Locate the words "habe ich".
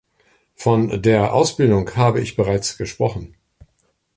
1.95-2.35